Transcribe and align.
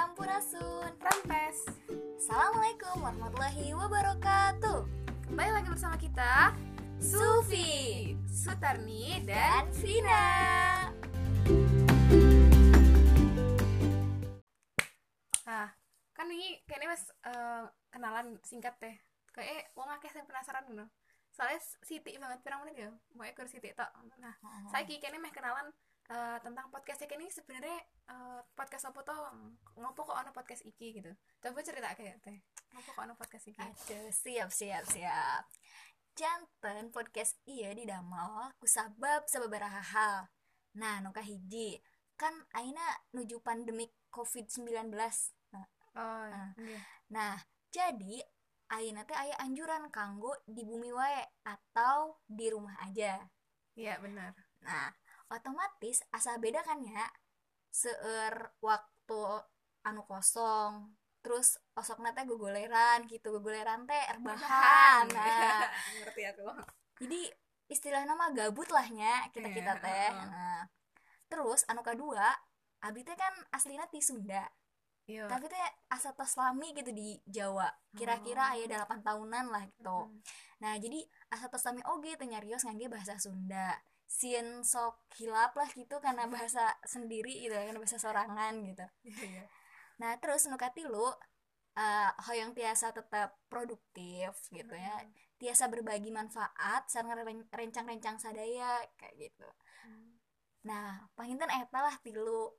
Sampurasun, 0.00 0.96
Rampes 0.96 1.68
Assalamualaikum 2.16 3.04
warahmatullahi 3.04 3.76
wabarakatuh. 3.76 4.88
Kembali 5.28 5.52
lagi 5.52 5.68
bersama 5.68 6.00
kita 6.00 6.56
Sufi, 6.96 8.16
Sutarni, 8.24 9.20
dan 9.28 9.68
Vina. 9.76 10.88
Nah, 15.44 15.68
kan 16.16 16.26
ini 16.32 16.64
kayaknya 16.64 16.96
mas 16.96 17.04
uh, 17.28 17.68
kenalan 17.92 18.40
singkat 18.40 18.80
deh. 18.80 18.96
Kayaknya 19.36 19.68
wong 19.76 19.92
akeh 20.00 20.16
yang 20.16 20.24
penasaran 20.24 20.64
gitu 20.64 20.88
Soalnya 21.28 21.60
sitik 21.84 22.16
banget, 22.16 22.40
pirang 22.40 22.64
menit 22.64 22.88
ya? 22.88 22.90
Mau 23.12 23.28
ikut 23.28 23.52
sitik 23.52 23.76
tok. 23.76 23.92
Nah, 24.16 24.32
mm-hmm. 24.32 24.72
saya 24.72 24.88
kayaknya 24.88 25.20
mah 25.20 25.28
kenalan 25.28 25.68
eh, 26.10 26.38
tentang 26.42 26.66
podcast 26.68 27.00
ini 27.06 27.30
sebenarnya 27.30 27.78
eh, 28.10 28.40
podcast 28.52 28.90
apa 28.90 29.00
toh? 29.00 29.18
Ngopo 29.78 30.00
kok 30.02 30.18
ono 30.18 30.30
podcast 30.30 30.62
iki 30.62 30.98
gitu. 30.98 31.10
Coba 31.38 31.62
cerita 31.62 31.94
kayak 31.94 32.18
teh. 32.20 32.38
Ngopo 32.74 32.90
kok 32.90 33.04
ono 33.06 33.14
podcast 33.14 33.46
iki? 33.46 33.60
Aduh, 33.60 34.10
siap 34.10 34.50
siap 34.50 34.84
siap. 34.84 35.44
Janten 36.12 36.90
podcast 36.90 37.38
iya 37.46 37.70
di 37.72 37.86
damel 37.86 38.50
kusabab 38.58 39.24
sababaraha 39.24 39.80
hal. 39.80 40.16
Nah, 40.76 40.98
nuka 41.00 41.22
hiji. 41.22 41.78
Kan 42.18 42.34
aina 42.52 42.82
nuju 43.10 43.40
pandemik 43.40 43.94
COVID-19 44.10 44.92
Nah, 45.50 45.66
oh 45.96 46.26
Ah. 46.28 46.50
iya. 46.58 46.78
Nah, 47.08 47.34
jadi 47.70 48.20
ayeuna 48.70 49.02
teh 49.02 49.16
aya 49.16 49.34
anjuran 49.40 49.90
kanggo 49.90 50.30
di 50.46 50.62
bumi 50.62 50.90
wae 50.90 51.24
atau 51.42 52.18
di 52.26 52.46
rumah 52.50 52.74
aja. 52.84 53.18
iya 53.74 53.96
benar. 53.98 54.34
Nah, 54.60 54.92
otomatis 55.30 56.02
asa 56.10 56.36
beda 56.36 56.60
kan 56.60 56.82
ya. 56.82 57.06
Seueur 57.70 58.50
waktu 58.60 59.20
anu 59.80 60.02
kosong 60.04 60.92
terus 61.20 61.60
osokna 61.72 62.10
teh 62.10 62.24
gogoleran 62.24 63.04
gitu 63.04 63.28
gogoleran 63.30 63.84
teh 63.84 64.04
rebahan 64.08 65.04
nah 65.12 65.68
ngerti 66.00 66.22
aku. 66.32 66.48
jadi 66.96 67.28
istilahnya 67.68 68.16
mah 68.16 68.32
gabut 68.32 68.72
lahnya 68.72 69.28
kita 69.30 69.52
kita 69.52 69.76
Iya, 69.76 69.84
teh 69.84 70.08
nah 70.32 70.64
terus 71.28 71.62
anu 71.68 71.84
kedua 71.84 72.24
abi 72.80 73.04
teh 73.04 73.12
kan 73.14 73.36
aslinya 73.52 73.84
ti 73.86 74.00
Sunda. 74.00 74.48
Iya. 75.04 75.28
Tapi 75.28 75.46
teh 75.46 75.60
asa 75.90 76.14
tos 76.14 76.38
lami 76.38 76.70
gitu 76.70 76.94
di 76.94 77.18
Jawa. 77.26 77.66
Kira-kira 77.92 78.50
Oh. 78.50 78.54
aya 78.54 78.64
8 78.86 79.02
tahunan 79.02 79.46
lah 79.50 79.64
gitu. 79.68 80.08
Mm. 80.08 80.18
nah 80.60 80.72
jadi 80.76 81.00
asa 81.28 81.52
tos 81.52 81.64
lami 81.64 81.84
oge 81.84 82.16
teh 82.16 82.24
nyarios 82.24 82.64
ngangge 82.64 82.88
bahasa 82.88 83.20
Sunda 83.20 83.76
sieun 84.10 84.66
sok 84.66 85.06
hilap 85.14 85.54
lah 85.54 85.70
gitu 85.70 86.02
karena 86.02 86.26
bahasa 86.26 86.74
sendiri 86.82 87.46
gitu 87.46 87.54
karena 87.54 87.78
bahasa 87.78 87.94
sorangan 87.96 88.58
gitu 88.66 88.82
Iya, 89.06 89.22
iya. 89.22 89.44
nah 90.02 90.18
terus 90.18 90.50
nu 90.50 90.58
katilu 90.58 91.14
eh 91.78 92.10
hoyong 92.26 92.50
tiasa 92.50 92.90
tetap 92.90 93.38
produktif 93.46 94.34
gitu 94.50 94.74
ya 94.74 94.96
Mm. 95.06 95.14
tiasa 95.38 95.70
berbagi 95.70 96.10
manfaat 96.10 96.82
sareng 96.90 97.14
ren- 97.14 97.48
rencang-rencang 97.48 98.18
sadaya 98.18 98.82
kayak 98.98 99.14
gitu 99.30 99.46
Mm. 99.86 100.18
nah 100.66 101.06
panginten 101.14 101.46
eta 101.48 101.78
lah 101.78 101.94
tilu 102.02 102.50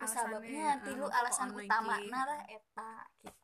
sababnya 0.00 0.80
tilu 0.82 1.06
eh, 1.06 1.18
alasan 1.20 1.52
utama 1.54 2.00
iki. 2.00 2.08
lah 2.10 2.40
eta 2.48 2.90
gitu 3.22 3.43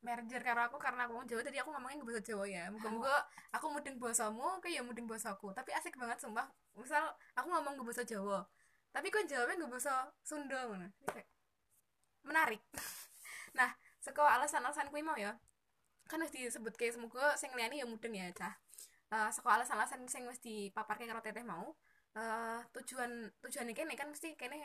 merger 0.00 0.40
karo 0.40 0.64
aku 0.64 0.80
karena 0.80 1.04
aku 1.04 1.12
ngomong 1.12 1.28
Jawa 1.28 1.42
tadi 1.44 1.60
aku 1.60 1.70
ngomongin 1.76 2.00
bahasa 2.04 2.20
Jawa 2.24 2.44
ya. 2.48 2.72
Muga-muga 2.72 3.12
aku 3.52 3.66
mudeng 3.68 3.96
bahasamu 4.00 4.60
kayak 4.64 4.80
ya 4.80 4.82
mudeng 4.84 5.04
bahasaku 5.04 5.52
tapi 5.52 5.70
asik 5.76 5.96
banget 6.00 6.18
sumpah. 6.20 6.48
Misal 6.76 7.04
aku 7.36 7.46
ngomong 7.52 7.76
gue 7.76 7.86
bahasa 7.86 8.04
Jawa 8.04 8.48
tapi 8.90 9.06
kok 9.06 9.22
jawabnya 9.30 9.54
gue 9.54 9.70
bahasa 9.70 10.10
Sunda 10.24 10.66
kayak 11.12 11.28
menarik. 12.26 12.62
Nah 13.50 13.66
seko 13.98 14.22
alasan-alasan 14.22 14.94
kuwi 14.94 15.02
mau 15.02 15.18
ya. 15.18 15.34
Kan 16.06 16.22
wis 16.22 16.30
disebut 16.30 16.78
kayak 16.78 16.94
semoga 16.94 17.34
sing 17.34 17.50
liyane 17.58 17.82
ya 17.82 17.86
mudeng 17.86 18.14
ya 18.14 18.30
cah. 18.30 18.54
Eh 19.10 19.30
seko 19.34 19.50
alasan-alasan 19.50 20.06
sing 20.06 20.22
wis 20.30 20.38
dipaparke 20.38 21.02
karo 21.04 21.18
teteh 21.18 21.42
mau 21.42 21.74
eh 22.10 22.62
tujuan 22.74 23.30
tujuan 23.42 23.70
kene 23.70 23.94
kan 23.94 24.10
mesti 24.10 24.34
kene 24.34 24.58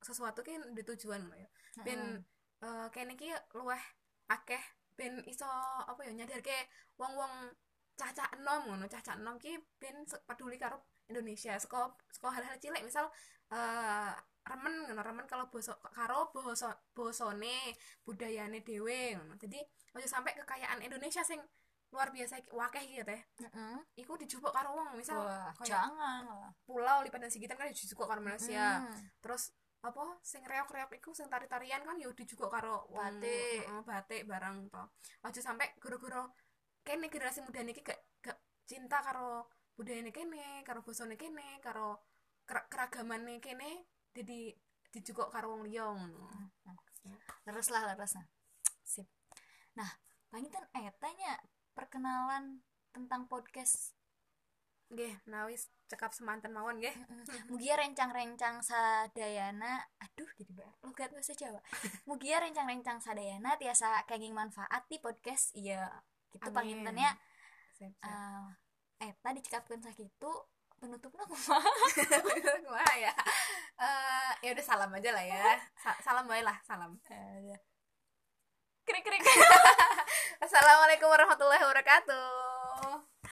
sesuatu 0.00 0.40
kan 0.40 0.72
di 0.72 0.80
tujuan 0.80 1.28
ya. 1.36 1.48
Ben 1.84 2.24
eh 2.64 2.88
kene 2.88 3.20
iki 3.20 3.32
luweh 3.52 3.80
akeh 4.28 4.62
ben 4.96 5.18
iso 5.24 5.48
apa 5.88 6.00
ya 6.04 6.12
nyadarke 6.12 6.54
wong-wong 7.00 7.50
cacak 7.96 8.28
enom 8.36 8.60
ngono 8.68 8.84
cacak 8.88 9.20
enom 9.20 9.36
ki 9.40 9.56
ben 9.80 10.04
peduli 10.28 10.56
karo 10.56 10.80
Indonesia. 11.10 11.56
Saka 11.60 11.92
saka 12.08 12.28
hal-hal 12.40 12.56
cilik 12.60 12.82
misal 12.84 13.08
eh 13.52 14.12
remen 14.42 14.74
ngono 14.88 15.00
remen 15.04 15.26
kalau 15.30 15.46
basa 15.52 15.76
karo 15.94 16.32
basa 16.34 16.74
basane 16.96 17.76
budayane 18.04 18.64
dhewe 18.64 19.16
ngono. 19.16 19.34
Jadi 19.36 19.60
aja 19.96 20.08
sampai 20.08 20.32
kekayaan 20.36 20.80
Indonesia 20.82 21.22
sing 21.22 21.40
luar 21.92 22.08
biasa 22.08 22.40
wakeh 22.48 22.82
iki 22.88 22.94
ya 23.00 23.04
teh. 23.04 23.20
Heeh. 23.44 23.76
iku 24.00 24.16
dijupuk 24.16 24.48
karo 24.48 24.72
wong 24.72 24.96
misal 24.96 25.28
Wah, 25.28 25.52
jangan 25.60 26.24
pulau 26.64 27.04
lipat 27.04 27.28
dan 27.28 27.30
sekitar 27.30 27.52
kan 27.60 27.68
dijupuk 27.68 28.08
karo 28.08 28.24
Malaysia. 28.24 28.80
Mm. 28.80 28.96
terus 29.20 29.52
apa 29.82 30.04
sing 30.22 30.46
reok-reok 30.46 30.94
iku 30.94 31.10
sing 31.10 31.26
tari-tarian 31.26 31.82
kan 31.82 31.98
ya 31.98 32.06
udah 32.06 32.22
juga 32.22 32.46
karo 32.48 32.86
wong- 32.88 33.18
Batik. 33.18 33.66
heeh, 33.66 33.82
batik 33.82 34.22
barang 34.30 34.56
to 34.70 34.82
aja 35.26 35.40
sampai 35.42 35.74
guru-guru 35.82 36.22
kene 36.82 37.10
generasi 37.10 37.42
muda 37.42 37.62
niki 37.62 37.82
gak 37.82 37.98
gak 38.22 38.38
cinta 38.62 39.02
karo 39.02 39.50
budayane 39.74 40.14
kene 40.14 40.62
karo 40.62 40.86
bosone 40.86 41.18
kene 41.18 41.58
karo 41.58 41.98
ker- 42.46 42.70
keragamane 42.70 43.42
kene 43.42 43.86
jadi 44.14 44.54
dijukuk 44.92 45.34
karo 45.34 45.56
wong 45.58 45.66
liya 45.66 45.90
ngono 45.90 46.30
Leres 47.42 47.74
lah, 47.74 47.82
leres 47.90 48.14
nah. 48.14 48.26
Sip. 48.86 49.10
Nah, 49.74 49.90
pangitan 50.30 50.62
etanya 50.70 51.34
perkenalan 51.74 52.62
tentang 52.94 53.26
podcast. 53.26 53.98
Nggih 54.92 55.24
nah 55.24 55.48
wis 55.48 55.72
cekap 55.92 56.12
semanten 56.16 56.52
mawon 56.56 56.80
nggih. 56.80 56.92
Mugia 57.52 57.76
rencang-rencang 57.76 58.64
sadayana, 58.64 59.84
aduh 60.00 60.28
jadi 60.40 60.52
banget. 60.56 60.76
Logat 60.80 61.10
bahasa 61.12 61.32
Jawa. 61.36 61.60
Mugia 62.08 62.40
rencang-rencang 62.40 62.96
sadayana 63.00 63.60
tiasa 63.60 64.04
kenging 64.08 64.32
manfaat 64.32 64.88
di 64.88 64.96
podcast. 65.00 65.52
Iya 65.52 65.84
gitu 66.32 66.48
pangintennya 66.48 67.12
siap. 67.76 67.92
eh 69.04 69.12
eta 69.12 69.28
dicekapkan 69.36 69.84
sakitu 69.84 70.32
penutupnya 70.80 71.28
kumaha 71.28 71.60
Wah 72.72 72.94
ya. 72.96 73.12
Eh, 73.76 74.30
ya 74.48 74.50
udah 74.56 74.64
salam 74.64 74.88
aja 74.96 75.12
lah 75.12 75.24
ya. 75.28 75.60
Sa- 75.76 76.00
salam 76.00 76.24
bae 76.24 76.40
lah 76.40 76.56
salam. 76.64 76.96
Krik 78.88 79.04
krik. 79.04 79.22
Assalamualaikum 80.40 81.06
warahmatullahi 81.12 81.60
wabarakatuh 81.68 82.51